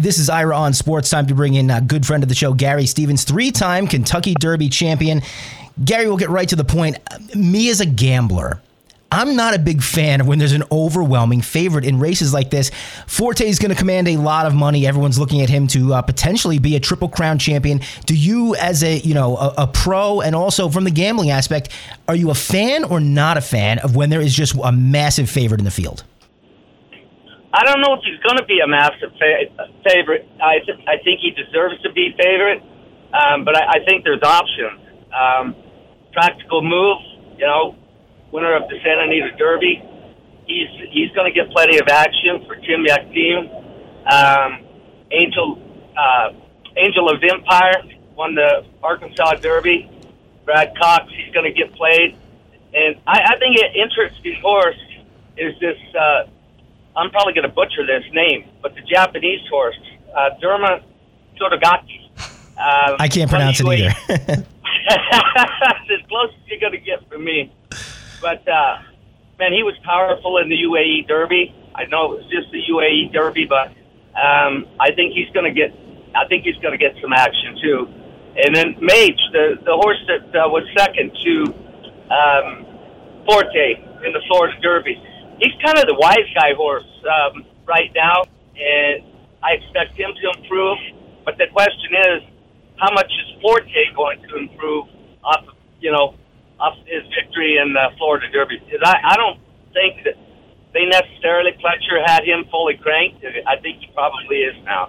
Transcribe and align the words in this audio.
This 0.00 0.16
is 0.16 0.30
Ira 0.30 0.56
on 0.56 0.72
Sports. 0.72 1.10
Time 1.10 1.26
to 1.26 1.34
bring 1.34 1.52
in 1.52 1.70
a 1.70 1.82
good 1.82 2.06
friend 2.06 2.22
of 2.22 2.30
the 2.30 2.34
show, 2.34 2.54
Gary 2.54 2.86
Stevens, 2.86 3.24
three 3.24 3.50
time 3.50 3.86
Kentucky 3.86 4.32
Derby 4.32 4.70
champion. 4.70 5.20
Gary, 5.84 6.06
we'll 6.06 6.16
get 6.16 6.30
right 6.30 6.48
to 6.48 6.56
the 6.56 6.64
point. 6.64 6.96
Me 7.34 7.68
as 7.68 7.80
a 7.80 7.86
gambler, 7.86 8.62
I'm 9.12 9.36
not 9.36 9.54
a 9.54 9.58
big 9.58 9.82
fan 9.82 10.22
of 10.22 10.26
when 10.26 10.38
there's 10.38 10.54
an 10.54 10.62
overwhelming 10.72 11.42
favorite 11.42 11.84
in 11.84 12.00
races 12.00 12.32
like 12.32 12.48
this. 12.48 12.70
Forte 13.06 13.46
is 13.46 13.58
going 13.58 13.72
to 13.72 13.76
command 13.76 14.08
a 14.08 14.16
lot 14.16 14.46
of 14.46 14.54
money. 14.54 14.86
Everyone's 14.86 15.18
looking 15.18 15.42
at 15.42 15.50
him 15.50 15.66
to 15.66 15.92
uh, 15.92 16.00
potentially 16.00 16.58
be 16.58 16.76
a 16.76 16.80
triple 16.80 17.10
crown 17.10 17.38
champion. 17.38 17.82
Do 18.06 18.16
you, 18.16 18.54
as 18.54 18.82
a 18.82 19.00
you 19.00 19.12
know 19.12 19.36
a, 19.36 19.54
a, 19.58 19.66
pro, 19.66 20.22
and 20.22 20.34
also 20.34 20.70
from 20.70 20.84
the 20.84 20.90
gambling 20.90 21.28
aspect, 21.28 21.68
are 22.08 22.16
you 22.16 22.30
a 22.30 22.34
fan 22.34 22.84
or 22.84 23.00
not 23.00 23.36
a 23.36 23.42
fan 23.42 23.78
of 23.80 23.96
when 23.96 24.08
there 24.08 24.22
is 24.22 24.34
just 24.34 24.56
a 24.64 24.72
massive 24.72 25.28
favorite 25.28 25.60
in 25.60 25.66
the 25.66 25.70
field? 25.70 26.04
I 27.52 27.64
don't 27.64 27.80
know 27.80 27.94
if 27.94 28.00
he's 28.04 28.20
going 28.22 28.38
to 28.38 28.44
be 28.46 28.60
a 28.62 28.68
massive 28.68 29.10
fa- 29.18 29.66
favorite. 29.88 30.28
I 30.40 30.60
th- 30.64 30.78
I 30.86 31.02
think 31.02 31.20
he 31.20 31.30
deserves 31.34 31.82
to 31.82 31.92
be 31.92 32.14
favorite, 32.16 32.62
um, 33.12 33.44
but 33.44 33.56
I, 33.56 33.80
I 33.82 33.84
think 33.84 34.04
there's 34.04 34.22
options. 34.22 34.78
Um, 35.10 35.56
practical 36.12 36.62
move, 36.62 36.98
you 37.38 37.46
know, 37.46 37.74
winner 38.30 38.54
of 38.54 38.68
the 38.68 38.78
Santa 38.84 39.02
Anita 39.02 39.36
Derby. 39.36 39.82
He's 40.46 40.68
he's 40.92 41.10
going 41.12 41.26
to 41.26 41.34
get 41.34 41.50
plenty 41.50 41.78
of 41.78 41.88
action 41.88 42.46
for 42.46 42.54
Tim 42.54 42.86
Yakteen. 42.86 43.50
Um, 44.06 44.66
Angel 45.10 45.58
uh, 45.98 46.30
Angel 46.76 47.10
of 47.10 47.18
Empire 47.22 47.82
won 48.14 48.36
the 48.36 48.64
Arkansas 48.82 49.34
Derby. 49.42 49.90
Brad 50.44 50.72
Cox, 50.80 51.10
he's 51.10 51.32
going 51.34 51.52
to 51.52 51.52
get 51.52 51.74
played, 51.74 52.16
and 52.74 52.96
I, 53.06 53.34
I 53.34 53.38
think 53.38 53.58
an 53.58 53.74
interesting 53.74 54.38
horse 54.40 54.78
is 55.36 55.58
this. 55.60 55.76
Uh, 55.98 56.30
I'm 57.00 57.10
probably 57.10 57.32
going 57.32 57.48
to 57.48 57.54
butcher 57.54 57.86
this 57.86 58.04
name, 58.12 58.44
but 58.60 58.74
the 58.74 58.82
Japanese 58.82 59.40
horse, 59.48 59.74
uh, 60.14 60.36
Derma 60.42 60.82
Sotogake. 61.40 62.10
Um, 62.58 62.96
I 63.00 63.08
can't 63.08 63.30
pronounce 63.30 63.58
it 63.58 63.66
either. 63.66 63.88
as 64.90 66.06
close 66.08 66.28
as 66.28 66.46
you're 66.46 66.60
going 66.60 66.72
to 66.72 66.78
get 66.78 67.08
from 67.08 67.24
me. 67.24 67.50
But 68.20 68.46
uh, 68.46 68.82
man, 69.38 69.52
he 69.52 69.62
was 69.62 69.74
powerful 69.82 70.36
in 70.38 70.50
the 70.50 70.56
UAE 70.56 71.08
Derby. 71.08 71.54
I 71.74 71.86
know 71.86 72.12
it 72.12 72.20
was 72.20 72.30
just 72.30 72.52
the 72.52 72.60
UAE 72.70 73.14
Derby, 73.14 73.46
but 73.46 73.68
um, 74.12 74.66
I 74.78 74.92
think 74.94 75.14
he's 75.14 75.30
going 75.30 75.48
to 75.48 75.56
get. 75.56 75.72
I 76.14 76.26
think 76.28 76.44
he's 76.44 76.56
going 76.56 76.76
to 76.76 76.78
get 76.78 77.00
some 77.00 77.14
action 77.14 77.56
too. 77.62 77.88
And 78.44 78.54
then 78.54 78.76
Mage, 78.78 79.20
the 79.32 79.56
the 79.64 79.72
horse 79.72 80.04
that 80.06 80.28
uh, 80.36 80.48
was 80.48 80.68
second 80.76 81.16
to 81.24 81.44
um, 82.12 82.66
Forte 83.24 83.88
in 84.04 84.12
the 84.12 84.20
Florida 84.28 84.60
Derby, 84.60 85.00
he's 85.40 85.56
kind 85.64 85.78
of 85.78 85.86
the 85.86 85.96
wise 85.96 86.28
guy 86.34 86.54
horse 86.54 86.88
um, 87.04 87.44
right 87.66 87.90
now, 87.94 88.22
and 88.54 89.04
I 89.42 89.56
expect 89.56 89.96
him 89.96 90.10
to 90.12 90.40
improve. 90.40 90.78
But 91.24 91.38
the 91.38 91.46
question 91.52 91.92
is, 92.14 92.22
how 92.76 92.92
much 92.92 93.06
is 93.06 93.40
Forte 93.42 93.66
going 93.94 94.22
to 94.28 94.36
improve 94.36 94.86
off 95.24 95.44
of, 95.48 95.54
you 95.80 95.92
know, 95.92 96.14
off 96.58 96.76
his 96.86 97.04
victory 97.12 97.56
in 97.56 97.72
the 97.72 97.88
Florida 97.98 98.30
Derby? 98.30 98.60
Because 98.64 98.80
I, 98.84 99.12
I 99.12 99.16
don't 99.16 99.40
think 99.72 100.04
that 100.04 100.16
they 100.72 100.84
necessarily 100.86 101.52
Pletcher 101.52 102.00
had 102.06 102.24
him 102.24 102.44
fully 102.50 102.76
cranked. 102.76 103.24
I 103.46 103.56
think 103.60 103.80
he 103.80 103.88
probably 103.92 104.36
is 104.36 104.56
now. 104.64 104.88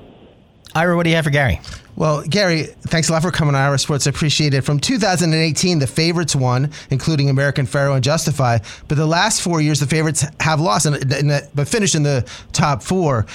Ira, 0.75 0.95
what 0.95 1.03
do 1.03 1.09
you 1.09 1.15
have 1.15 1.25
for 1.25 1.31
Gary? 1.31 1.59
Well, 1.95 2.23
Gary, 2.23 2.63
thanks 2.63 3.09
a 3.09 3.13
lot 3.13 3.21
for 3.21 3.31
coming 3.31 3.53
on 3.55 3.61
Ira 3.61 3.77
Sports. 3.77 4.07
I 4.07 4.11
appreciate 4.11 4.53
it. 4.53 4.61
From 4.61 4.79
2018, 4.79 5.79
the 5.79 5.87
favorites 5.87 6.35
won, 6.35 6.71
including 6.89 7.29
American 7.29 7.65
Pharoah 7.65 7.95
and 7.95 8.03
Justify. 8.03 8.59
But 8.87 8.95
the 8.95 9.05
last 9.05 9.41
four 9.41 9.61
years, 9.61 9.79
the 9.79 9.87
favorites 9.87 10.25
have 10.39 10.59
lost, 10.59 10.85
and 10.85 11.49
but 11.53 11.67
finished 11.67 11.95
in 11.95 12.03
the 12.03 12.27
top 12.53 12.81
four. 12.81 13.25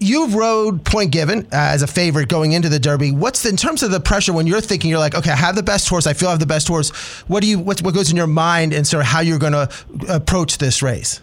You've 0.00 0.36
rode 0.36 0.84
Point 0.84 1.10
Given 1.10 1.48
as 1.50 1.82
a 1.82 1.88
favorite 1.88 2.28
going 2.28 2.52
into 2.52 2.68
the 2.68 2.78
Derby. 2.78 3.10
What's 3.10 3.42
the, 3.42 3.48
in 3.48 3.56
terms 3.56 3.82
of 3.82 3.90
the 3.90 3.98
pressure 3.98 4.32
when 4.32 4.46
you're 4.46 4.60
thinking 4.60 4.90
you're 4.90 5.00
like, 5.00 5.16
okay, 5.16 5.32
I 5.32 5.36
have 5.36 5.56
the 5.56 5.62
best 5.64 5.88
horse. 5.88 6.06
I 6.06 6.12
feel 6.12 6.28
I 6.28 6.32
have 6.32 6.40
the 6.40 6.46
best 6.46 6.68
horse. 6.68 6.90
What 7.26 7.42
do 7.42 7.48
you 7.48 7.58
what, 7.58 7.82
what 7.82 7.94
goes 7.94 8.08
in 8.08 8.16
your 8.16 8.28
mind 8.28 8.72
and 8.72 8.86
sort 8.86 9.00
of 9.00 9.08
how 9.08 9.20
you're 9.20 9.40
going 9.40 9.54
to 9.54 9.68
approach 10.08 10.58
this 10.58 10.82
race? 10.82 11.20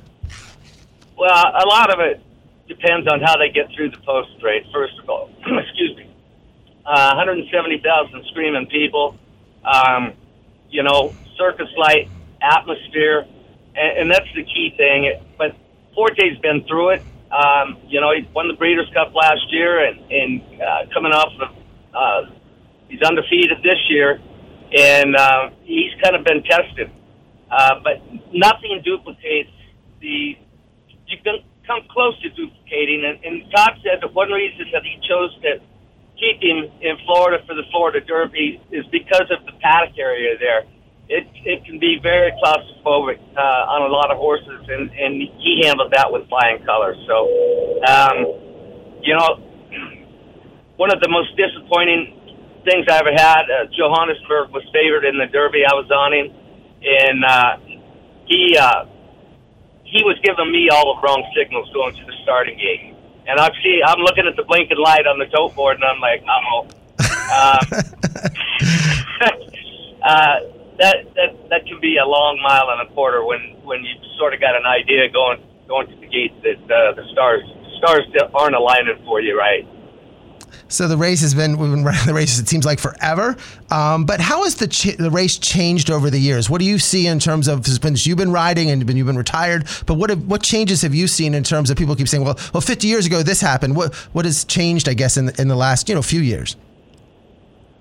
Well, 1.17 1.31
a 1.31 1.65
lot 1.65 1.93
of 1.93 2.01
it 2.01 2.21
depends 2.67 3.07
on 3.07 3.21
how 3.21 3.37
they 3.37 3.49
get 3.49 3.71
through 3.73 3.91
the 3.91 3.97
post 3.97 4.29
parade. 4.41 4.65
First 4.73 4.99
of 4.99 5.09
all, 5.09 5.29
excuse 5.45 5.95
me, 5.95 6.09
uh, 6.85 7.13
170,000 7.15 8.25
screaming 8.31 8.67
people. 8.67 9.17
Um, 9.63 10.13
you 10.69 10.83
know, 10.83 11.13
circus 11.37 11.69
light 11.77 12.09
atmosphere, 12.41 13.25
and, 13.75 13.97
and 13.99 14.11
that's 14.11 14.27
the 14.35 14.43
key 14.43 14.73
thing. 14.77 15.19
But 15.37 15.55
Forte's 15.93 16.37
been 16.41 16.65
through 16.67 16.89
it. 16.91 17.01
Um, 17.31 17.77
you 17.87 17.99
know, 18.01 18.13
he 18.13 18.27
won 18.33 18.47
the 18.47 18.53
Breeders' 18.53 18.89
Cup 18.93 19.13
last 19.15 19.51
year, 19.51 19.85
and, 19.85 20.11
and 20.11 20.61
uh, 20.61 20.93
coming 20.93 21.11
off 21.11 21.33
of, 21.41 21.49
uh, 21.93 22.31
he's 22.87 23.01
undefeated 23.01 23.57
this 23.63 23.79
year, 23.89 24.21
and 24.77 25.15
uh, 25.15 25.49
he's 25.63 25.91
kind 26.03 26.15
of 26.15 26.23
been 26.23 26.43
tested. 26.43 26.91
Uh, 27.49 27.79
but 27.83 28.01
nothing 28.33 28.81
duplicates 28.83 29.51
the. 30.01 30.37
You 31.07 31.17
can 31.23 31.37
come 31.67 31.81
close 31.89 32.19
to 32.21 32.29
duplicating, 32.29 33.05
and, 33.05 33.23
and 33.23 33.51
Todd 33.51 33.77
said 33.83 34.01
that 34.01 34.13
one 34.13 34.29
reason 34.31 34.65
that 34.73 34.83
he 34.83 34.97
chose 35.07 35.33
to 35.41 35.59
keep 36.19 36.41
him 36.41 36.71
in 36.81 36.97
Florida 37.05 37.43
for 37.45 37.55
the 37.55 37.63
Florida 37.71 38.01
Derby 38.01 38.61
is 38.71 38.85
because 38.91 39.27
of 39.31 39.45
the 39.45 39.53
paddock 39.61 39.97
area 39.97 40.37
there 40.39 40.65
it 41.07 41.27
it 41.45 41.65
can 41.65 41.79
be 41.79 41.99
very 42.01 42.31
claustrophobic 42.41 43.19
uh, 43.37 43.73
on 43.73 43.89
a 43.89 43.93
lot 43.93 44.09
of 44.11 44.17
horses, 44.17 44.65
and 44.67 44.89
and 44.89 45.21
he 45.37 45.61
handled 45.63 45.93
that 45.93 46.11
with 46.11 46.27
flying 46.29 46.63
colors. 46.65 46.97
So, 47.05 47.15
um, 47.85 48.17
you 49.01 49.13
know, 49.13 49.37
one 50.77 50.91
of 50.91 50.99
the 51.01 51.09
most 51.09 51.37
disappointing 51.37 52.09
things 52.65 52.85
I 52.89 52.97
ever 52.97 53.13
had. 53.13 53.45
Uh, 53.45 53.65
Johannesburg 53.77 54.49
was 54.49 54.65
favored 54.73 55.05
in 55.05 55.17
the 55.17 55.27
Derby. 55.29 55.61
I 55.61 55.75
was 55.77 55.89
on 55.93 56.11
him, 56.13 56.33
and 56.81 57.19
uh, 57.23 57.53
he 58.25 58.57
uh, 58.57 58.85
he 59.85 60.01
was 60.01 60.17
giving 60.23 60.51
me 60.51 60.69
all 60.73 60.95
the 60.95 61.01
wrong 61.05 61.21
signals 61.37 61.69
going 61.71 61.93
to 61.93 62.05
the 62.05 62.13
starting 62.23 62.57
gate. 62.57 62.94
And 63.27 63.39
I 63.39 63.49
see, 63.63 63.81
I'm 63.85 63.99
looking 63.99 64.27
at 64.27 64.35
the 64.35 64.43
blinking 64.43 64.77
light 64.77 65.07
on 65.07 65.17
the 65.17 65.25
tote 65.25 65.55
board, 65.55 65.77
and 65.77 65.83
I'm 65.83 65.99
like, 65.99 66.21
uh-oh. 66.21 66.67
Uh, 67.31 67.59
uh, 70.05 70.39
that 70.77 71.07
that 71.15 71.31
that 71.49 71.65
can 71.65 71.79
be 71.79 71.97
a 71.97 72.05
long 72.05 72.39
mile 72.43 72.69
and 72.69 72.87
a 72.87 72.93
quarter 72.93 73.23
when 73.23 73.39
when 73.63 73.83
you 73.83 73.95
sort 74.19 74.33
of 74.33 74.39
got 74.39 74.55
an 74.55 74.65
idea 74.65 75.09
going 75.09 75.41
going 75.67 75.87
to 75.87 75.95
the 75.97 76.07
gate 76.07 76.35
that 76.43 76.61
uh, 76.67 76.93
the 76.93 77.03
stars 77.11 77.43
stars 77.79 78.05
aren't 78.33 78.55
aligning 78.55 78.99
for 79.05 79.21
you 79.21 79.37
right. 79.37 79.65
So 80.67 80.87
the 80.87 80.97
race 80.97 81.21
has 81.21 81.33
been 81.33 81.57
we've 81.57 81.71
been 81.71 81.83
running 81.83 82.01
the 82.05 82.13
races 82.13 82.39
it 82.39 82.47
seems 82.47 82.65
like 82.65 82.79
forever. 82.79 83.35
Um, 83.71 84.05
but 84.05 84.19
how 84.19 84.43
has 84.43 84.55
the 84.55 84.67
ch- 84.67 84.97
the 84.97 85.11
race 85.11 85.37
changed 85.37 85.89
over 85.89 86.09
the 86.09 86.19
years? 86.19 86.49
What 86.49 86.59
do 86.59 86.65
you 86.65 86.79
see 86.79 87.07
in 87.07 87.19
terms 87.19 87.47
of 87.47 87.65
since 87.65 88.05
you've 88.05 88.17
been 88.17 88.31
riding 88.31 88.69
and 88.69 88.87
you've 88.97 89.07
been 89.07 89.17
retired? 89.17 89.67
But 89.85 89.95
what 89.95 90.09
have, 90.09 90.25
what 90.25 90.43
changes 90.43 90.81
have 90.81 90.93
you 90.93 91.07
seen 91.07 91.33
in 91.33 91.43
terms 91.43 91.69
of 91.69 91.77
people 91.77 91.95
keep 91.95 92.07
saying, 92.07 92.23
well, 92.23 92.37
well, 92.53 92.61
50 92.61 92.87
years 92.87 93.05
ago 93.05 93.23
this 93.23 93.41
happened. 93.41 93.75
What 93.75 93.93
what 94.13 94.25
has 94.25 94.45
changed? 94.45 94.89
I 94.89 94.93
guess 94.93 95.17
in 95.17 95.27
the, 95.27 95.41
in 95.41 95.47
the 95.47 95.55
last 95.55 95.89
you 95.89 95.95
know 95.95 96.01
few 96.01 96.21
years. 96.21 96.55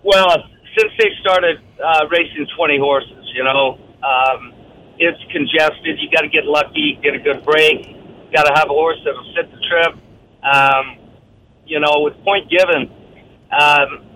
Well, 0.03 0.45
since 0.77 0.93
they 0.99 1.11
started 1.21 1.61
uh, 1.83 2.07
racing 2.11 2.47
20 2.57 2.79
horses, 2.79 3.25
you 3.35 3.43
know, 3.43 3.79
um, 4.03 4.53
it's 4.99 5.21
congested. 5.33 5.99
You 5.99 6.11
got 6.11 6.23
to 6.23 6.29
get 6.29 6.45
lucky, 6.45 6.99
get 7.03 7.15
a 7.15 7.19
good 7.19 7.45
break. 7.45 7.87
Got 8.33 8.45
to 8.45 8.55
have 8.55 8.69
a 8.69 8.75
horse 8.75 8.99
that'll 9.05 9.33
sit 9.35 9.51
the 9.51 9.61
trip. 9.69 9.97
Um, 10.43 11.04
you 11.75 11.81
know, 11.83 12.07
with 12.07 12.15
Point 12.23 12.47
Given, 12.47 12.87
um, 13.51 14.07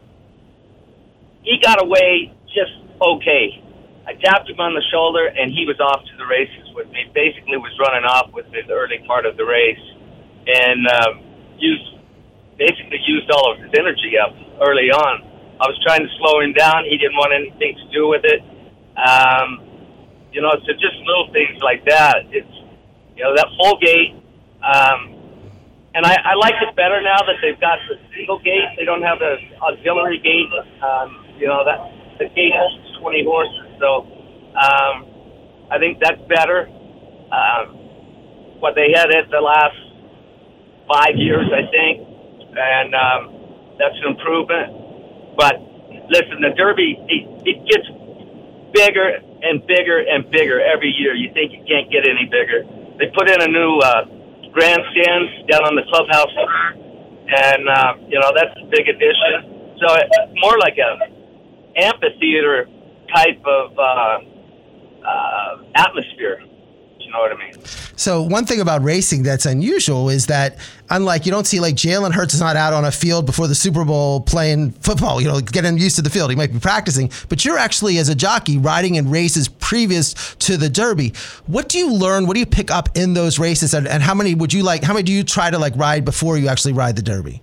he 1.43 1.59
got 1.59 1.83
away 1.83 2.31
just 2.47 2.71
okay. 3.03 3.59
I 4.07 4.15
tapped 4.15 4.47
him 4.47 4.63
on 4.63 4.79
the 4.79 4.85
shoulder, 4.95 5.27
and 5.27 5.51
he 5.51 5.67
was 5.67 5.75
off 5.83 6.07
to 6.07 6.15
the 6.23 6.25
races 6.31 6.71
with 6.79 6.87
me. 6.95 7.11
Basically, 7.11 7.59
was 7.59 7.75
running 7.83 8.07
off 8.07 8.31
with 8.31 8.47
the 8.55 8.63
early 8.71 9.03
part 9.11 9.27
of 9.27 9.37
the 9.37 9.43
race, 9.43 9.83
and 10.47 10.87
um, 10.87 11.13
used 11.59 11.99
basically 12.63 13.03
used 13.03 13.27
all 13.35 13.51
of 13.51 13.59
his 13.59 13.75
energy 13.75 14.15
up 14.15 14.39
early 14.63 14.95
on. 14.95 15.27
I 15.59 15.67
was 15.67 15.75
trying 15.83 16.07
to 16.07 16.11
slow 16.23 16.39
him 16.39 16.55
down. 16.55 16.87
He 16.87 16.95
didn't 16.95 17.19
want 17.19 17.35
anything 17.35 17.75
to 17.75 17.87
do 17.91 18.07
with 18.07 18.23
it. 18.23 18.39
Um, 18.95 19.67
you 20.31 20.47
know, 20.47 20.55
so 20.63 20.71
just 20.79 20.95
little 21.03 21.27
things 21.35 21.59
like 21.59 21.83
that. 21.91 22.23
It's 22.31 22.55
you 23.19 23.27
know 23.27 23.35
that 23.35 23.51
full 23.59 23.83
gate, 23.83 24.15
um, 24.63 25.18
and 25.99 26.07
I, 26.07 26.15
I 26.15 26.35
like 26.39 26.55
it 26.63 26.77
better 26.77 27.03
now 27.03 27.27
that 27.27 27.43
they've 27.43 27.59
got 27.59 27.83
the 27.91 27.99
single 28.15 28.39
gate. 28.39 28.71
They 28.79 28.87
don't 28.87 29.03
have 29.03 29.19
the 29.19 29.35
auxiliary 29.59 30.23
gate. 30.23 30.47
Um, 30.79 31.27
you 31.43 31.51
know 31.51 31.67
that 31.67 31.91
the 32.23 32.31
gate 32.39 32.55
holds 32.55 32.79
twenty 33.03 33.27
horses, 33.27 33.67
so 33.83 34.07
um, 34.55 35.11
I 35.75 35.83
think 35.83 35.99
that's 35.99 36.23
better. 36.31 36.71
Um, 37.35 38.63
what 38.63 38.79
they 38.79 38.95
had 38.95 39.11
it 39.11 39.27
the 39.35 39.43
last 39.43 39.75
five 40.87 41.19
years, 41.19 41.51
I 41.51 41.67
think, 41.67 42.07
and 42.55 42.95
um, 42.95 43.21
that's 43.75 43.99
an 43.99 44.15
improvement. 44.15 45.35
But 45.35 45.59
listen, 46.15 46.47
the 46.47 46.55
Derby 46.55 46.95
it, 47.11 47.23
it 47.43 47.59
gets 47.67 47.91
bigger 48.71 49.19
and 49.19 49.67
bigger 49.67 49.99
and 49.99 50.31
bigger 50.31 50.63
every 50.63 50.95
year. 50.95 51.19
You 51.19 51.35
think 51.35 51.59
it 51.59 51.67
can't 51.67 51.91
get 51.91 52.07
any 52.07 52.31
bigger. 52.31 52.63
They 53.03 53.11
put 53.11 53.27
in 53.27 53.43
a 53.43 53.51
new 53.51 53.83
uh, 53.83 54.18
grandstand 54.53 55.49
down 55.49 55.65
on 55.65 55.75
the 55.75 55.85
clubhouse, 55.89 56.35
and 57.29 57.69
uh, 57.69 57.93
you 58.09 58.19
know 58.19 58.31
that's 58.35 58.55
a 58.61 58.67
big 58.71 58.89
addition. 58.89 59.77
So 59.79 59.87
it's 59.95 60.33
more 60.41 60.59
like 60.59 60.77
a 60.79 61.19
amphitheater 61.79 62.69
type 63.15 63.41
of 63.47 63.79
uh, 63.79 64.19
uh, 65.07 65.59
atmosphere. 65.77 66.43
You 67.09 67.15
know 67.15 67.21
what 67.21 67.33
I 67.33 67.39
mean? 67.39 67.55
So 67.97 68.21
one 68.21 68.45
thing 68.45 68.61
about 68.61 68.85
racing 68.85 69.23
that's 69.23 69.47
unusual 69.47 70.11
is 70.11 70.27
that 70.27 70.59
unlike 70.91 71.25
you 71.25 71.33
don't 71.33 71.47
see 71.47 71.59
like 71.59 71.75
Jalen 71.75 72.13
Hurts 72.13 72.35
is 72.35 72.41
not 72.41 72.55
out 72.55 72.75
on 72.75 72.85
a 72.85 72.93
field 72.93 73.25
before 73.25 73.49
the 73.49 73.55
Super 73.55 73.83
Bowl 73.83 74.21
playing 74.21 74.73
football, 74.73 75.19
you 75.19 75.27
know, 75.27 75.41
getting 75.41 75.79
used 75.79 75.97
to 75.97 76.03
the 76.03 76.11
field. 76.11 76.29
He 76.29 76.37
might 76.37 76.53
be 76.53 76.59
practicing, 76.59 77.11
but 77.31 77.47
you're 77.47 77.57
actually 77.57 77.97
as 77.97 78.11
a 78.11 78.15
jockey 78.15 78.59
riding 78.59 78.97
in 78.97 79.09
races 79.09 79.49
previous 79.49 80.13
to 80.41 80.59
the 80.59 80.69
Derby. 80.69 81.15
What 81.47 81.71
do 81.71 81.79
you 81.79 81.95
learn? 81.95 82.27
What 82.27 82.35
do 82.35 82.41
you 82.41 82.47
pick 82.47 82.71
up 82.71 82.91
in 82.95 83.15
those 83.15 83.39
races, 83.39 83.73
and, 83.73 83.89
and 83.89 84.03
how 84.03 84.13
many 84.13 84.35
would 84.35 84.53
you 84.53 84.63
like? 84.63 84.83
How 84.83 84.93
many 84.93 85.05
do 85.05 85.13
you 85.13 85.25
try 85.25 85.51
to 85.51 85.59
like 85.59 85.75
ride 85.75 86.05
before 86.05 86.37
you 86.37 86.49
actually 86.49 86.75
ride 86.75 86.95
the 86.95 87.03
Derby? 87.03 87.41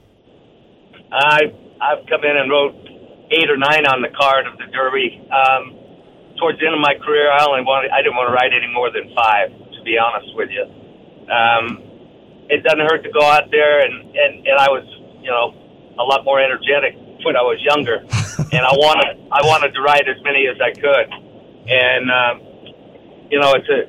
I 1.12 1.42
I've 1.82 2.06
come 2.08 2.24
in 2.24 2.38
and 2.38 2.52
rode 2.52 2.76
eight 3.32 3.50
or 3.50 3.58
nine 3.58 3.88
on 3.88 4.04
the 4.04 4.10
card 4.16 4.46
of 4.46 4.60
the 4.60 4.66
Derby. 4.72 5.28
Um, 5.32 5.85
towards 6.38 6.60
the 6.60 6.66
end 6.66 6.76
of 6.76 6.82
my 6.82 6.96
career, 7.00 7.32
I 7.32 7.46
only 7.46 7.64
wanted 7.64 7.92
I 7.92 8.02
didn't 8.02 8.16
want 8.16 8.30
to 8.30 8.36
ride 8.36 8.52
any 8.52 8.72
more 8.72 8.92
than 8.92 9.12
five. 9.16 9.52
To 9.52 9.80
be 9.84 9.98
honest 9.98 10.34
with 10.34 10.50
you, 10.50 10.66
um, 11.30 11.84
it 12.50 12.64
doesn't 12.64 12.86
hurt 12.86 13.04
to 13.04 13.12
go 13.12 13.22
out 13.22 13.52
there, 13.52 13.86
and 13.86 14.16
and 14.16 14.34
and 14.48 14.58
I 14.58 14.70
was 14.70 14.86
you 15.22 15.32
know 15.32 15.54
a 16.00 16.04
lot 16.04 16.26
more 16.26 16.40
energetic 16.40 16.96
when 17.24 17.36
I 17.36 17.42
was 17.42 17.58
younger, 17.64 18.02
and 18.56 18.64
I 18.66 18.74
wanted 18.78 19.18
I 19.32 19.42
wanted 19.46 19.74
to 19.74 19.82
ride 19.82 20.08
as 20.08 20.22
many 20.24 20.48
as 20.48 20.58
I 20.62 20.72
could, 20.74 21.08
and 21.70 22.06
um, 22.12 22.36
you 23.32 23.40
know 23.40 23.54
it's 23.54 23.70
a 23.70 23.80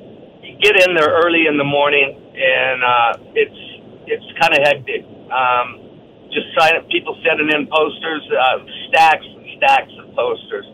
you 0.41 0.57
get 0.61 0.79
in 0.79 0.95
there 0.95 1.09
early 1.09 1.45
in 1.47 1.57
the 1.57 1.67
morning, 1.67 2.15
and 2.33 2.79
uh, 2.83 3.13
it's 3.35 3.61
it's 4.07 4.27
kind 4.39 4.55
of 4.55 4.63
hectic. 4.63 5.03
Um, 5.27 5.87
just 6.31 6.47
sign 6.57 6.73
people 6.91 7.17
sending 7.23 7.49
in 7.49 7.67
posters, 7.67 8.23
uh, 8.31 8.59
stacks 8.89 9.25
and 9.25 9.45
stacks 9.57 9.91
of 9.99 10.13
posters 10.15 10.65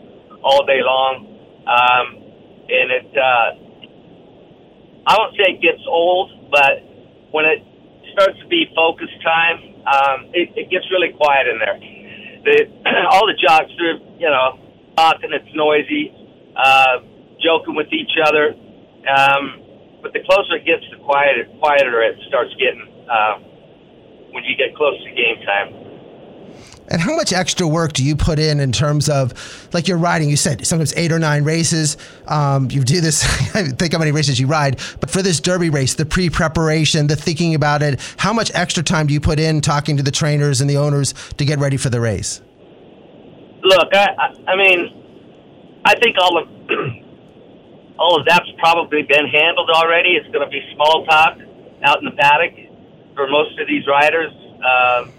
all 0.43 0.65
day 0.65 0.81
long. 0.83 1.32
Um, 1.63 2.05
and 2.69 2.87
it, 2.91 3.09
uh, 3.15 3.49
I 5.07 5.17
won't 5.17 5.35
say 5.35 5.55
it 5.55 5.61
gets 5.61 5.83
old, 5.87 6.51
but 6.51 6.83
when 7.31 7.45
it 7.45 7.63
starts 8.13 8.39
to 8.39 8.47
be 8.47 8.71
focus 8.75 9.09
time, 9.23 9.57
um, 9.83 10.31
it, 10.33 10.55
it 10.55 10.69
gets 10.69 10.87
really 10.91 11.11
quiet 11.11 11.47
in 11.47 11.59
there. 11.59 11.77
The, 12.43 12.55
all 13.11 13.27
the 13.27 13.35
jocks 13.35 13.71
are, 13.79 13.99
you 14.19 14.29
know, 14.29 14.59
talking, 14.95 15.31
it's 15.33 15.49
noisy, 15.55 16.13
uh, 16.55 17.03
joking 17.41 17.75
with 17.75 17.91
each 17.91 18.15
other. 18.23 18.55
Um, 19.03 19.63
but 20.01 20.13
the 20.13 20.23
closer 20.23 20.55
it 20.55 20.65
gets, 20.65 20.83
the 20.91 21.03
quieter, 21.03 21.47
quieter 21.59 22.03
it 22.03 22.19
starts 22.27 22.51
getting 22.55 22.87
uh, 23.07 23.39
when 24.31 24.43
you 24.43 24.55
get 24.55 24.75
close 24.75 24.95
to 25.03 25.09
game 25.11 25.39
time. 25.43 25.82
And 26.89 27.01
how 27.01 27.15
much 27.15 27.31
extra 27.31 27.67
work 27.67 27.93
do 27.93 28.03
you 28.03 28.15
put 28.15 28.39
in 28.39 28.59
in 28.59 28.71
terms 28.71 29.07
of, 29.07 29.33
like 29.73 29.87
you're 29.87 29.97
riding? 29.97 30.29
You 30.29 30.35
said 30.35 30.65
sometimes 30.67 30.93
eight 30.97 31.11
or 31.11 31.19
nine 31.19 31.43
races. 31.43 31.97
Um, 32.27 32.69
you 32.69 32.83
do 32.83 32.99
this. 32.99 33.23
think 33.53 33.93
how 33.93 33.99
many 33.99 34.11
races 34.11 34.39
you 34.39 34.47
ride, 34.47 34.79
but 34.99 35.09
for 35.09 35.21
this 35.21 35.39
Derby 35.39 35.69
race, 35.69 35.93
the 35.95 36.05
pre-preparation, 36.05 37.07
the 37.07 37.15
thinking 37.15 37.55
about 37.55 37.81
it. 37.81 38.01
How 38.17 38.33
much 38.33 38.51
extra 38.53 38.83
time 38.83 39.07
do 39.07 39.13
you 39.13 39.21
put 39.21 39.39
in 39.39 39.61
talking 39.61 39.97
to 39.97 40.03
the 40.03 40.11
trainers 40.11 40.59
and 40.59 40.69
the 40.69 40.77
owners 40.77 41.13
to 41.37 41.45
get 41.45 41.59
ready 41.59 41.77
for 41.77 41.89
the 41.89 42.01
race? 42.01 42.41
Look, 43.63 43.87
I, 43.93 44.07
I, 44.19 44.51
I 44.51 44.55
mean, 44.57 45.81
I 45.85 45.95
think 45.99 46.17
all 46.19 46.37
of 46.37 46.47
all 47.97 48.19
of 48.19 48.25
that's 48.25 48.49
probably 48.59 49.03
been 49.03 49.27
handled 49.27 49.69
already. 49.69 50.11
It's 50.11 50.27
going 50.33 50.45
to 50.45 50.51
be 50.51 50.61
small 50.75 51.05
talk 51.05 51.37
out 51.83 51.99
in 51.99 52.05
the 52.05 52.11
paddock 52.11 52.53
for 53.15 53.27
most 53.29 53.57
of 53.59 53.67
these 53.67 53.87
riders. 53.87 54.31
Um, 54.63 55.13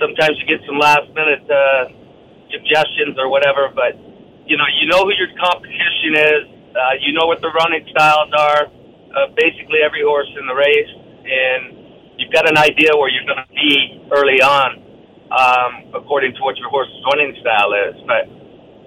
sometimes 0.00 0.40
you 0.40 0.48
get 0.48 0.64
some 0.64 0.80
last 0.80 1.06
minute 1.12 1.44
uh, 1.44 1.92
suggestions 2.48 3.20
or 3.20 3.28
whatever, 3.28 3.68
but 3.70 3.94
you 4.48 4.56
know 4.56 4.66
you 4.80 4.88
know 4.88 5.04
who 5.04 5.12
your 5.14 5.30
competition 5.36 6.16
is. 6.16 6.42
Uh, 6.72 6.96
you 7.04 7.12
know 7.12 7.28
what 7.28 7.44
the 7.44 7.52
running 7.52 7.84
styles 7.92 8.32
are. 8.32 8.66
Uh, 8.66 9.28
basically, 9.36 9.84
every 9.84 10.02
horse 10.02 10.30
in 10.38 10.46
the 10.48 10.56
race, 10.56 10.92
and 11.26 12.16
you've 12.16 12.32
got 12.32 12.48
an 12.48 12.56
idea 12.56 12.94
where 12.96 13.10
you're 13.12 13.26
going 13.26 13.42
to 13.42 13.52
be 13.52 14.00
early 14.14 14.38
on, 14.38 14.70
um, 15.34 15.72
according 15.94 16.32
to 16.34 16.40
what 16.46 16.56
your 16.56 16.70
horse's 16.70 16.96
running 17.10 17.36
style 17.42 17.74
is. 17.74 17.94
But 18.08 18.30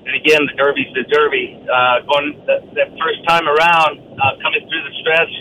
and 0.04 0.16
again, 0.20 0.44
the 0.50 0.56
Derby's 0.58 0.92
the 0.96 1.06
Derby. 1.08 1.62
Uh, 1.64 2.04
going 2.10 2.42
the, 2.48 2.58
the 2.74 2.86
first 3.00 3.22
time 3.30 3.48
around, 3.48 4.00
uh, 4.20 4.36
coming 4.42 4.64
through 4.66 4.84
the 4.84 4.96
stretch, 5.04 5.34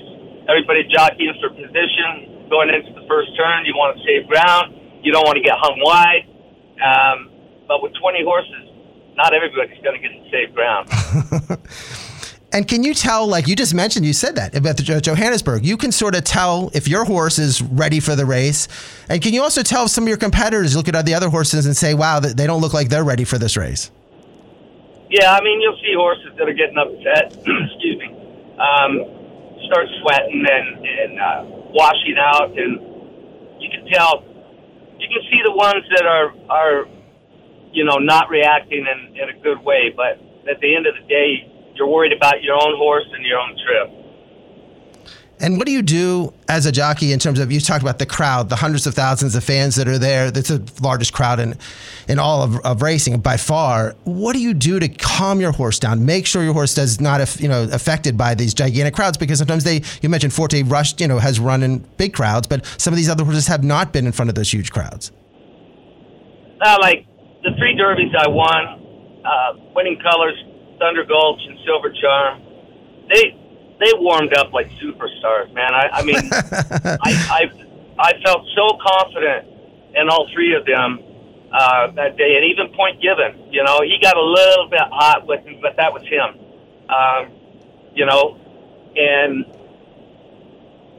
everybody 0.51 0.85
jockeying 0.91 1.35
for 1.41 1.51
position. 1.51 2.29
Going 2.51 2.69
into 2.69 2.93
the 2.93 3.07
first 3.09 3.33
turn, 3.33 3.65
you 3.65 3.73
want 3.73 3.97
to 3.97 4.05
save 4.05 4.29
ground 4.29 4.82
you 5.03 5.13
don't 5.13 5.25
want 5.25 5.37
to 5.37 5.43
get 5.43 5.55
hung 5.59 5.79
wide. 5.83 6.27
Um, 6.83 7.31
but 7.69 7.83
with 7.83 7.93
20 8.01 8.25
horses, 8.25 8.71
not 9.17 9.35
everybody's 9.35 9.83
going 9.83 10.01
to 10.01 10.09
get 10.09 10.13
to 10.13 10.31
safe 10.31 10.55
ground. 10.55 10.89
And 12.55 12.69
can 12.69 12.85
you 12.85 12.93
tell, 12.93 13.27
like 13.27 13.49
you 13.49 13.57
just 13.57 13.73
mentioned, 13.73 14.05
you 14.05 14.13
said 14.13 14.35
that 14.37 14.55
about 14.55 14.77
the 14.77 14.83
Johannesburg, 14.83 15.65
you 15.65 15.79
can 15.79 15.91
sort 15.91 16.15
of 16.15 16.23
tell 16.23 16.71
if 16.75 16.87
your 16.87 17.05
horse 17.05 17.39
is 17.39 17.63
ready 17.63 17.99
for 17.99 18.15
the 18.15 18.27
race. 18.27 18.69
And 19.09 19.23
can 19.23 19.33
you 19.33 19.43
also 19.43 19.63
tell 19.63 19.89
some 19.89 20.05
of 20.05 20.09
your 20.09 20.19
competitors 20.19 20.77
look 20.77 20.87
at 20.87 21.07
the 21.07 21.15
other 21.15 21.31
horses 21.31 21.65
and 21.65 21.75
say, 21.75 21.95
wow, 21.95 22.21
they 22.21 22.47
don't 22.47 22.61
look 22.61 22.75
like 22.75 22.91
they're 22.91 23.05
ready 23.05 23.25
for 23.25 23.39
this 23.39 23.57
race? 23.57 23.91
Yeah, 25.09 25.33
I 25.33 25.43
mean, 25.43 25.63
you'll 25.63 25.79
see 25.79 25.95
horses 25.97 26.33
that 26.37 26.47
are 26.47 26.53
getting 26.53 26.77
upset, 26.77 27.33
excuse 27.37 27.99
me, 27.99 28.09
um, 28.61 29.01
start 29.65 29.89
sweating 30.03 30.45
and, 30.47 30.87
and 30.87 31.21
uh, 31.21 31.45
washing 31.73 32.17
out. 32.19 32.51
And 32.51 33.63
you 33.63 33.71
can 33.71 33.87
tell 33.91 34.25
you 35.13 35.21
see 35.31 35.41
the 35.45 35.53
ones 35.53 35.85
that 35.95 36.07
are 36.09 36.33
are 36.49 36.89
you 37.73 37.85
know 37.85 37.99
not 38.01 38.31
reacting 38.31 38.87
in, 38.89 39.17
in 39.17 39.29
a 39.29 39.37
good 39.45 39.61
way. 39.65 39.93
But 39.95 40.19
at 40.49 40.61
the 40.61 40.75
end 40.75 40.87
of 40.87 40.97
the 40.97 41.07
day, 41.07 41.45
you're 41.77 41.89
worried 41.89 42.17
about 42.17 42.43
your 42.43 42.57
own 42.57 42.77
horse 42.81 43.07
and 43.13 43.25
your 43.25 43.39
own 43.39 43.55
trip. 43.61 44.02
And 45.43 45.59
what 45.59 45.67
do 45.67 45.73
you 45.73 45.83
do 45.83 46.33
as 46.49 46.67
a 46.67 46.73
jockey 46.73 47.13
in 47.13 47.19
terms 47.19 47.41
of 47.41 47.51
you 47.51 47.59
talked 47.59 47.83
about 47.83 47.99
the 47.99 48.07
crowd, 48.07 48.49
the 48.49 48.55
hundreds 48.55 48.87
of 48.87 48.95
thousands 48.95 49.35
of 49.35 49.43
fans 49.43 49.75
that 49.75 49.89
are 49.89 49.99
there? 49.99 50.31
That's 50.31 50.51
the 50.51 50.63
largest 50.81 51.13
crowd 51.13 51.41
in 51.41 51.59
in 52.07 52.21
all 52.21 52.43
of, 52.43 52.61
of 52.65 52.81
racing 52.81 53.19
by 53.19 53.37
far. 53.37 53.97
What 54.05 54.35
do 54.35 54.39
you 54.39 54.55
do 54.55 54.79
to 54.79 54.89
calm 54.89 55.41
your 55.41 55.51
horse 55.51 55.81
down? 55.81 56.07
Make 56.07 56.27
sure 56.27 56.45
your 56.45 56.53
horse 56.53 56.75
does 56.75 57.01
not 57.01 57.41
you 57.41 57.49
know 57.49 57.69
affected 57.73 58.17
by 58.17 58.37
these 58.37 58.55
gigantic 58.55 58.95
crowds 58.95 59.19
because 59.19 59.41
sometimes 59.41 59.65
they 59.65 59.83
you 60.01 60.09
mentioned 60.09 60.33
Forte 60.33 60.63
rushed 60.63 61.01
you 61.01 61.09
know 61.09 61.19
has 61.19 61.41
run 61.41 61.65
in 61.65 61.79
big 61.97 62.15
crowds, 62.15 62.47
but 62.47 62.65
some 62.79 62.95
of 62.95 62.97
these 62.97 63.09
other 63.09 63.25
horses 63.25 63.49
have 63.49 63.65
not 63.65 63.93
been 63.93 64.07
in 64.07 64.13
front 64.13 64.29
of 64.29 64.37
those 64.37 64.53
huge 64.55 64.71
crowds. 64.71 65.11
Uh, 66.65 66.79
like 66.81 67.05
the 67.43 67.51
three 67.59 67.75
derbies 67.77 68.13
I 68.17 68.29
won, 68.29 69.25
uh, 69.27 69.59
winning 69.75 69.99
colors, 70.01 70.39
Thunder 70.79 71.05
Gulch 71.05 71.41
and 71.49 71.59
Silver 71.67 71.93
Charm. 72.01 72.43
They 73.13 73.42
they 73.81 73.93
warmed 73.95 74.35
up 74.35 74.53
like 74.53 74.71
superstars, 74.83 75.53
man. 75.53 75.75
I, 75.75 75.89
I 75.93 76.03
mean, 76.05 76.17
I, 76.33 77.11
I 77.31 77.53
I 77.99 78.13
felt 78.25 78.47
so 78.55 78.79
confident 78.81 79.49
in 79.95 80.09
all 80.09 80.29
three 80.33 80.55
of 80.55 80.65
them 80.65 81.01
uh, 81.53 81.91
that 81.93 82.17
day, 82.17 82.37
and 82.37 82.45
even 82.51 82.75
Point 82.75 83.03
Given. 83.03 83.53
You 83.53 83.63
know, 83.65 83.81
he 83.83 83.99
got 84.01 84.17
a 84.17 84.23
little 84.23 84.69
bit 84.69 84.81
hot 84.81 85.27
with 85.27 85.45
me, 85.45 85.59
but 85.61 85.77
that 85.77 85.93
was 85.93 86.03
him. 86.03 86.41
Um, 86.89 87.33
you 87.95 88.07
know, 88.07 88.39
and 88.97 89.45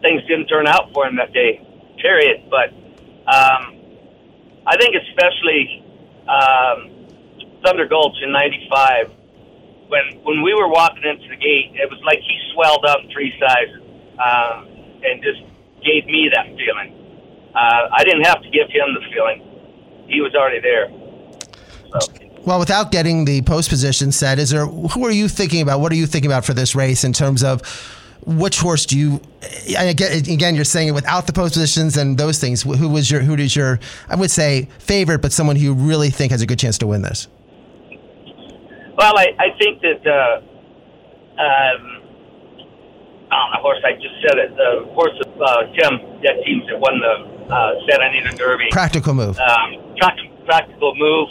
things 0.02 0.22
didn't 0.28 0.48
turn 0.48 0.68
out 0.68 0.94
for 0.94 1.06
him 1.08 1.16
that 1.18 1.34
day. 1.34 1.66
Period. 2.00 2.50
But 2.50 2.70
um, 3.26 3.80
I 4.68 4.78
think 4.78 4.96
especially 4.96 5.84
um, 6.28 7.08
Thunder 7.64 7.88
Gulch 7.88 8.18
in 8.22 8.32
'95 8.32 9.23
when 9.88 10.20
when 10.24 10.42
we 10.42 10.54
were 10.54 10.68
walking 10.68 11.04
into 11.04 11.28
the 11.30 11.36
gate, 11.36 11.74
it 11.76 11.90
was 11.90 12.00
like 12.06 12.20
he 12.20 12.38
swelled 12.54 12.86
up 12.86 13.00
three 13.12 13.34
sizes 13.40 13.82
um, 14.20 14.68
and 15.04 15.22
just 15.24 15.42
gave 15.84 16.06
me 16.06 16.30
that 16.34 16.48
feeling. 16.58 16.94
Uh, 17.56 17.90
I 17.92 18.04
didn't 18.04 18.24
have 18.24 18.42
to 18.42 18.50
give 18.50 18.68
him 18.70 18.94
the 18.94 19.02
feeling; 19.14 19.42
he 20.08 20.22
was 20.22 20.34
already 20.36 20.60
there. 20.60 20.90
So. 21.92 22.14
Well, 22.46 22.60
without 22.60 22.92
getting 22.92 23.24
the 23.24 23.42
post 23.44 23.70
position 23.70 24.12
set, 24.12 24.38
is 24.38 24.50
there 24.50 24.66
who 24.66 25.06
are 25.06 25.12
you 25.12 25.28
thinking 25.28 25.62
about? 25.62 25.80
What 25.80 25.92
are 25.92 25.96
you 25.96 26.08
thinking 26.08 26.30
about 26.30 26.44
for 26.44 26.54
this 26.54 26.76
race 26.76 27.04
in 27.04 27.14
terms 27.14 27.44
of 27.44 27.62
which 28.26 28.60
horse 28.60 28.86
do 28.86 28.98
you? 28.98 29.22
Again, 29.78 30.56
you're 30.56 30.66
saying 30.66 30.90
it 30.90 30.92
without 30.92 31.28
the 31.28 31.34
post 31.34 31.54
positions 31.54 31.96
and 31.96 32.18
those 32.18 32.40
things. 32.40 32.64
Who 32.64 32.90
was 32.90 33.10
your? 33.10 33.22
Who 33.22 33.36
is 33.36 33.56
your? 33.56 33.80
I 34.10 34.16
would 34.16 34.32
say 34.32 34.68
favorite, 34.80 35.22
but 35.22 35.32
someone 35.32 35.56
who 35.56 35.64
you 35.64 35.74
really 35.74 36.10
think 36.10 36.32
has 36.32 36.42
a 36.42 36.46
good 36.46 36.60
chance 36.60 36.78
to 36.80 36.88
win 36.88 37.02
this. 37.02 37.28
Well, 39.04 39.18
I, 39.18 39.36
I 39.38 39.50
think 39.60 39.82
that 39.82 40.00
uh, 40.08 40.40
um, 41.36 42.08
oh, 43.34 43.48
the 43.52 43.60
horse 43.60 43.84
I 43.84 44.00
just 44.00 44.16
said 44.24 44.40
it. 44.40 44.56
The 44.56 44.88
horse 44.94 45.20
of 45.20 45.42
uh, 45.42 45.68
Tim 45.76 46.24
that 46.24 46.40
teams 46.46 46.64
that 46.72 46.80
won 46.80 47.04
the 47.04 47.54
uh, 47.54 47.74
Santa 47.84 48.06
Anita 48.08 48.32
Derby. 48.38 48.70
Practical 48.72 49.14
move. 49.14 49.38
Um, 49.38 49.94
practical 50.46 50.96
move. 50.96 51.28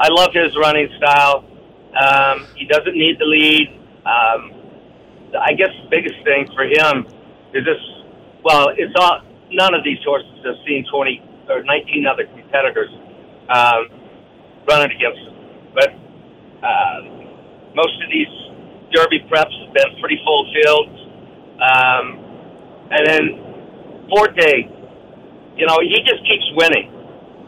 I 0.00 0.08
love 0.10 0.34
his 0.34 0.56
running 0.56 0.88
style. 0.98 1.44
Um, 1.94 2.44
he 2.56 2.66
doesn't 2.66 2.96
need 2.96 3.20
the 3.20 3.24
lead. 3.24 3.68
Um, 4.02 4.58
I 5.38 5.52
guess 5.52 5.70
the 5.80 5.90
biggest 5.90 6.16
thing 6.24 6.50
for 6.56 6.64
him 6.64 7.06
is 7.54 7.64
this. 7.64 7.78
Well, 8.42 8.74
it's 8.76 8.94
all. 8.98 9.22
None 9.52 9.74
of 9.74 9.84
these 9.84 10.02
horses 10.04 10.42
have 10.44 10.56
seen 10.66 10.84
20 10.90 11.22
or 11.50 11.62
19 11.62 12.04
other 12.04 12.26
competitors 12.26 12.90
um, 13.48 13.86
running 14.66 14.90
against 14.90 15.20
him. 15.20 15.70
But 15.72 16.01
uh, 16.62 16.98
most 17.74 17.96
of 18.02 18.08
these 18.10 18.30
Derby 18.92 19.24
preps 19.28 19.52
have 19.64 19.74
been 19.74 20.00
pretty 20.00 20.20
full 20.24 20.46
fields. 20.52 20.96
Um, 21.58 22.04
and 22.92 23.02
then 23.06 23.24
Forte, 24.08 24.68
you 25.56 25.66
know, 25.66 25.78
he 25.80 25.98
just 26.04 26.22
keeps 26.28 26.46
winning. 26.56 26.90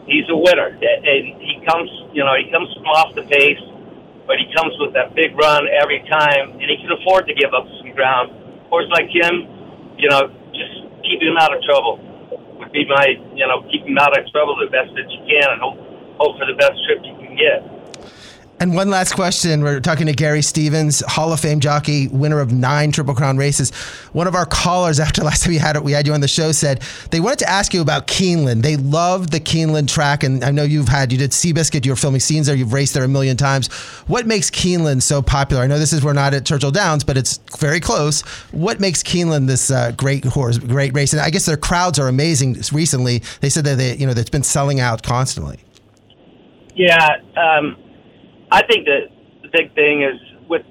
He's 0.05 0.25
a 0.29 0.37
winner, 0.37 0.69
and 0.69 1.23
he 1.41 1.61
comes, 1.65 1.89
you 2.13 2.23
know, 2.23 2.37
he 2.37 2.49
comes 2.51 2.69
from 2.77 2.85
off 2.85 3.15
the 3.15 3.25
pace, 3.25 3.61
but 4.29 4.37
he 4.37 4.45
comes 4.53 4.73
with 4.77 4.93
that 4.93 5.15
big 5.15 5.33
run 5.33 5.65
every 5.65 6.05
time, 6.05 6.61
and 6.61 6.61
he 6.61 6.77
can 6.77 6.93
afford 6.93 7.25
to 7.25 7.33
give 7.33 7.53
up 7.53 7.65
some 7.81 7.89
ground. 7.93 8.29
Horse 8.69 8.85
like 8.93 9.09
him, 9.09 9.49
you 9.97 10.09
know, 10.09 10.29
just 10.53 10.75
keep 11.01 11.21
him 11.21 11.37
out 11.37 11.53
of 11.55 11.61
trouble 11.65 11.97
would 12.57 12.71
be 12.71 12.85
my, 12.87 13.17
you 13.33 13.45
know, 13.47 13.65
keep 13.69 13.83
him 13.83 13.97
out 13.97 14.17
of 14.17 14.25
trouble 14.31 14.55
the 14.61 14.69
best 14.71 14.93
that 14.95 15.09
you 15.09 15.21
can, 15.25 15.47
and 15.51 15.59
hope, 15.61 15.77
hope 16.21 16.37
for 16.37 16.45
the 16.45 16.57
best 16.57 16.77
trip 16.85 17.01
you 17.03 17.15
can 17.17 17.35
get. 17.35 17.74
And 18.57 18.73
one 18.73 18.89
last 18.89 19.15
question. 19.15 19.63
We're 19.63 19.81
talking 19.81 20.07
to 20.07 20.13
Gary 20.13 20.41
Stevens, 20.41 21.03
Hall 21.07 21.33
of 21.33 21.41
Fame 21.41 21.59
jockey, 21.59 22.07
winner 22.07 22.39
of 22.39 22.53
nine 22.53 22.89
Triple 22.93 23.13
Crown 23.13 23.35
races. 23.35 23.71
One 24.13 24.27
of 24.27 24.35
our 24.35 24.45
callers, 24.45 24.97
after 25.05 25.23
last 25.23 25.43
time 25.43 25.51
we 25.51 25.57
had 25.57 25.75
it, 25.75 25.83
we 25.83 25.91
had 25.91 26.07
you 26.07 26.13
on 26.13 26.21
the 26.21 26.27
show, 26.29 26.53
said 26.53 26.81
they 27.11 27.19
wanted 27.19 27.39
to 27.39 27.49
ask 27.49 27.73
you 27.73 27.81
about 27.81 28.07
Keeneland. 28.07 28.61
They 28.61 28.77
loved 28.77 29.33
the 29.33 29.41
Keeneland 29.41 29.89
track, 29.89 30.23
and 30.23 30.41
I 30.41 30.51
know 30.51 30.63
you've 30.63 30.87
had 30.87 31.11
you 31.11 31.17
did 31.17 31.31
Seabiscuit, 31.31 31.85
you 31.85 31.91
were 31.91 31.97
filming 31.97 32.21
scenes 32.21 32.47
there, 32.47 32.55
you've 32.55 32.71
raced 32.71 32.93
there 32.93 33.03
a 33.03 33.09
million 33.09 33.35
times. 33.35 33.67
What 34.07 34.25
makes 34.25 34.49
Keeneland 34.49 35.01
so 35.01 35.21
popular? 35.21 35.61
I 35.61 35.67
know 35.67 35.77
this 35.77 35.91
is 35.91 36.01
we're 36.01 36.13
not 36.13 36.33
at 36.33 36.45
Churchill 36.45 36.71
Downs, 36.71 37.03
but 37.03 37.17
it's 37.17 37.39
very 37.59 37.81
close. 37.81 38.21
What 38.51 38.79
makes 38.79 39.03
Keeneland 39.03 39.47
this 39.47 39.69
uh, 39.69 39.91
great 39.97 40.23
horse, 40.23 40.59
great 40.59 40.93
race? 40.93 41.11
And 41.11 41.21
I 41.21 41.29
guess 41.29 41.45
their 41.45 41.57
crowds 41.57 41.99
are 41.99 42.07
amazing. 42.07 42.55
Recently, 42.71 43.21
they 43.41 43.49
said 43.49 43.65
that 43.65 43.77
they, 43.77 43.97
you 43.97 44.07
know, 44.07 44.13
that's 44.13 44.29
been 44.29 44.43
selling 44.43 44.79
out 44.79 45.03
constantly. 45.03 45.59
Yeah. 46.73 47.17
Um, 47.35 47.77
I 48.51 48.65
think 48.65 48.85
that 48.85 49.09
the 49.41 49.49
big 49.49 49.73
thing 49.75 50.03
is 50.03 50.19
with 50.47 50.65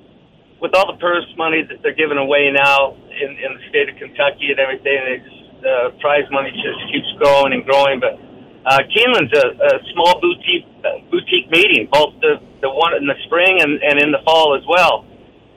with 0.61 0.75
all 0.75 0.87
the 0.91 0.99
purse 0.99 1.27
money 1.37 1.63
that 1.69 1.83
they're 1.83 1.95
giving 1.95 2.17
away 2.17 2.51
now 2.51 2.95
in, 2.95 3.31
in 3.37 3.51
the 3.59 3.63
state 3.69 3.89
of 3.89 3.97
Kentucky 3.97 4.49
and 4.49 4.59
everything, 4.59 5.21
the 5.61 5.69
uh, 5.69 6.01
prize 6.01 6.25
money 6.31 6.51
just 6.53 6.81
keeps 6.93 7.11
growing 7.19 7.53
and 7.53 7.65
growing. 7.65 8.01
But 8.01 8.17
uh, 8.65 8.81
Keeneland's 8.89 9.35
a, 9.37 9.47
a 9.61 9.71
small 9.93 10.21
boutique 10.21 10.65
boutique 11.11 11.51
meeting, 11.51 11.89
both 11.91 12.15
the 12.21 12.41
the 12.63 12.71
one 12.71 12.95
in 12.95 13.07
the 13.07 13.19
spring 13.27 13.61
and, 13.61 13.83
and 13.83 14.01
in 14.01 14.11
the 14.13 14.23
fall 14.25 14.57
as 14.57 14.65
well, 14.69 15.05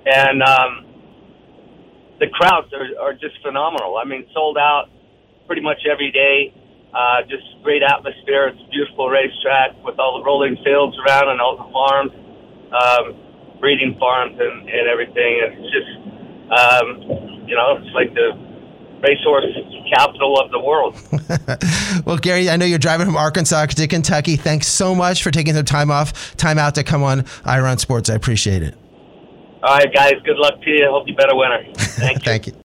and 0.05 0.43
um, 0.43 0.85
the 2.19 2.27
crowds 2.27 2.73
are, 2.73 2.87
are 2.99 3.13
just 3.13 3.39
phenomenal. 3.43 3.97
I 3.97 4.05
mean, 4.05 4.25
sold 4.33 4.57
out 4.57 4.89
pretty 5.45 5.61
much 5.61 5.85
every 5.89 6.11
day. 6.11 6.53
Uh, 6.93 7.21
just 7.29 7.43
great 7.63 7.83
atmosphere. 7.83 8.47
It's 8.47 8.61
a 8.61 8.69
beautiful 8.69 9.09
racetrack 9.09 9.75
with 9.83 9.99
all 9.99 10.19
the 10.19 10.23
rolling 10.23 10.57
fields 10.63 10.97
around 11.05 11.29
and 11.29 11.41
all 11.41 11.57
the 11.57 11.69
farms, 11.71 12.11
um, 12.73 13.59
breeding 13.59 13.95
farms 13.99 14.37
and, 14.39 14.69
and 14.69 14.87
everything. 14.87 15.41
It's 15.45 15.69
just, 15.71 15.91
um, 16.51 17.47
you 17.47 17.55
know, 17.55 17.77
it's 17.77 17.93
like 17.93 18.13
the 18.13 18.33
racehorse 19.01 19.45
capital 19.93 20.39
of 20.39 20.51
the 20.51 20.59
world. 20.59 20.95
well, 22.05 22.17
Gary, 22.17 22.49
I 22.49 22.57
know 22.57 22.65
you're 22.65 22.79
driving 22.79 23.05
from 23.05 23.15
Arkansas 23.15 23.67
to 23.67 23.87
Kentucky. 23.87 24.35
Thanks 24.35 24.67
so 24.67 24.95
much 24.95 25.23
for 25.23 25.31
taking 25.31 25.53
some 25.53 25.65
time 25.65 25.91
off, 25.91 26.35
time 26.37 26.57
out 26.57 26.75
to 26.75 26.83
come 26.83 27.03
on 27.03 27.25
Ira 27.45 27.69
on 27.69 27.77
Sports. 27.77 28.09
I 28.09 28.15
appreciate 28.15 28.63
it. 28.63 28.75
All 29.63 29.75
right, 29.75 29.93
guys. 29.93 30.13
Good 30.23 30.37
luck 30.37 30.61
to 30.61 30.69
you. 30.69 30.87
Hope 30.89 31.07
you 31.07 31.15
better 31.15 31.35
winner. 31.35 31.63
Thank 31.75 32.19
you. 32.19 32.23
Thank 32.23 32.47
you. 32.47 32.53